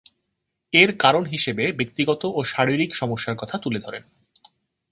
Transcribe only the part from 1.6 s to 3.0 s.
ব্যক্তিগত ও শারীরিক